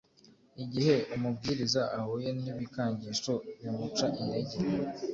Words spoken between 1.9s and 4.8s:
ahuye n’ibikangisho bimuca integer.